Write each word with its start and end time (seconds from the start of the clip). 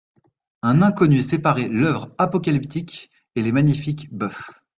Un 0.63 0.81
inconnu 0.81 1.21
séparait 1.21 1.67
l'œuvre 1.69 2.11
apocalyptique 2.17 3.11
et 3.35 3.43
les 3.43 3.51
magnifiques 3.51 4.11
bœufs. 4.11 4.47